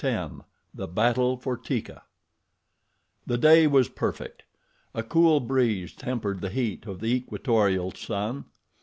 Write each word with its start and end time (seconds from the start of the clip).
10 0.03 0.43
The 0.73 0.87
Battle 0.87 1.37
for 1.37 1.55
Teeka 1.55 2.01
THE 3.27 3.37
DAY 3.37 3.67
WAS 3.67 3.87
perfect. 3.87 4.41
A 4.95 5.03
cool 5.03 5.39
breeze 5.39 5.93
tempered 5.93 6.41
the 6.41 6.49
heat 6.49 6.87
of 6.87 7.01
the 7.01 7.13
equatorial 7.13 7.91
sun. 7.91 8.45